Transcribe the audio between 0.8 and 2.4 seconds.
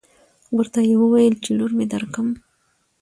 يې وويل چې لور مې درکم.